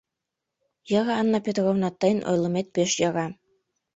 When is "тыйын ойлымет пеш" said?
1.99-2.91